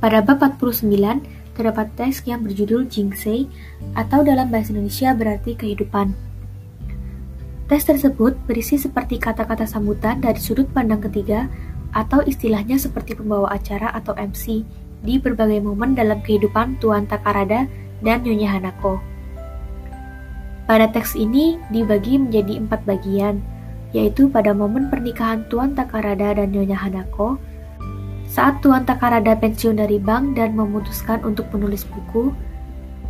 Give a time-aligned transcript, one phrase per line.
[0.00, 1.20] Pada bab 49,
[1.52, 3.44] terdapat teks yang berjudul Jingsei,
[3.92, 6.16] atau dalam bahasa Indonesia berarti kehidupan.
[7.68, 11.52] Teks tersebut berisi seperti kata-kata sambutan dari sudut pandang ketiga,
[11.92, 14.64] atau istilahnya seperti pembawa acara atau MC
[15.04, 17.68] di berbagai momen dalam kehidupan Tuan Takarada
[18.00, 19.04] dan Nyonya Hanako.
[20.64, 23.42] Pada teks ini dibagi menjadi empat bagian,
[23.90, 27.38] yaitu pada momen pernikahan Tuan Takarada dan Nyonya Hanako,
[28.30, 32.30] saat Tuan Takarada pensiun dari bank dan memutuskan untuk menulis buku,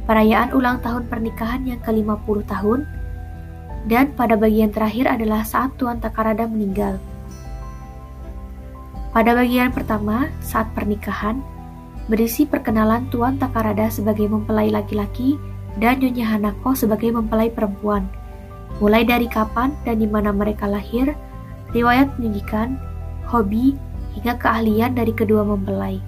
[0.09, 2.81] perayaan ulang tahun pernikahan yang ke-50 tahun,
[3.85, 6.97] dan pada bagian terakhir adalah saat Tuan Takarada meninggal.
[9.11, 11.45] Pada bagian pertama, saat pernikahan,
[12.09, 15.37] berisi perkenalan Tuan Takarada sebagai mempelai laki-laki
[15.77, 18.09] dan Nyonya Hanako sebagai mempelai perempuan,
[18.81, 21.13] mulai dari kapan dan di mana mereka lahir,
[21.77, 22.81] riwayat pendidikan,
[23.29, 23.77] hobi,
[24.17, 26.03] hingga keahlian dari kedua mempelai.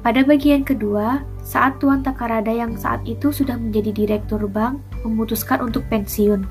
[0.00, 5.84] Pada bagian kedua, saat Tuan Takarada yang saat itu sudah menjadi direktur bank memutuskan untuk
[5.90, 6.46] pensiun.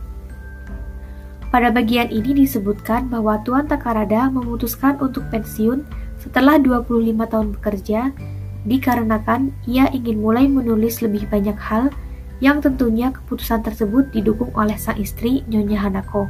[1.47, 5.87] Pada bagian ini disebutkan bahwa Tuan Takarada memutuskan untuk pensiun
[6.19, 8.11] setelah 25 tahun bekerja
[8.67, 11.87] dikarenakan ia ingin mulai menulis lebih banyak hal
[12.37, 16.29] yang tentunya keputusan tersebut didukung oleh sang istri Nyonya Hanako.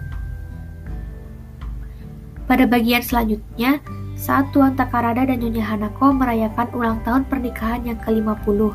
[2.48, 3.84] Pada bagian selanjutnya,
[4.16, 8.72] saat Tuan Takarada dan Nyonya Hanako merayakan ulang tahun pernikahan yang ke-50.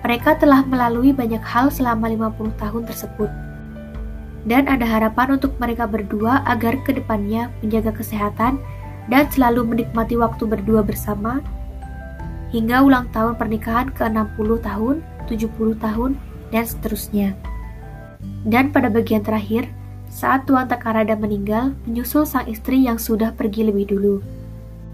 [0.00, 3.28] Mereka telah melalui banyak hal selama 50 tahun tersebut.
[4.48, 8.56] Dan ada harapan untuk mereka berdua agar ke depannya menjaga kesehatan
[9.12, 11.44] dan selalu menikmati waktu berdua bersama
[12.48, 14.96] hingga ulang tahun pernikahan ke-60 tahun,
[15.28, 16.10] 70 tahun,
[16.50, 17.34] dan seterusnya.
[18.46, 19.70] Dan pada bagian terakhir,
[20.10, 24.20] saat Tuan Takarada meninggal, menyusul sang istri yang sudah pergi lebih dulu.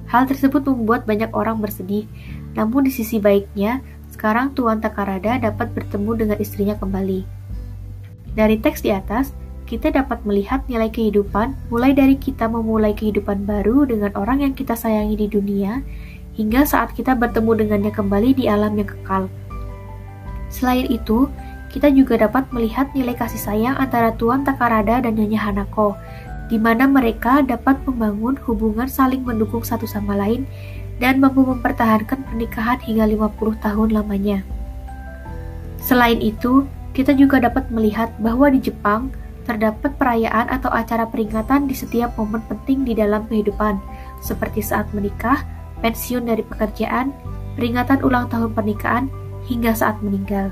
[0.06, 2.06] Hal tersebut membuat banyak orang bersedih,
[2.54, 3.82] namun di sisi baiknya,
[4.12, 7.26] sekarang Tuan Takarada dapat bertemu dengan istrinya kembali.
[8.36, 9.32] Dari teks di atas,
[9.66, 14.78] kita dapat melihat nilai kehidupan mulai dari kita memulai kehidupan baru dengan orang yang kita
[14.78, 15.82] sayangi di dunia,
[16.38, 19.26] hingga saat kita bertemu dengannya kembali di alam yang kekal.
[20.52, 21.26] Selain itu,
[21.70, 25.98] kita juga dapat melihat nilai kasih sayang antara Tuan Takarada dan Nyonya Hanako,
[26.46, 30.46] di mana mereka dapat membangun hubungan saling mendukung satu sama lain
[31.02, 34.40] dan mampu mempertahankan pernikahan hingga 50 tahun lamanya.
[35.82, 36.64] Selain itu,
[36.96, 39.12] kita juga dapat melihat bahwa di Jepang
[39.46, 43.78] terdapat perayaan atau acara peringatan di setiap momen penting di dalam kehidupan,
[44.18, 45.46] seperti saat menikah,
[45.84, 47.14] pensiun dari pekerjaan,
[47.54, 49.06] peringatan ulang tahun pernikahan,
[49.46, 50.50] hingga saat meninggal.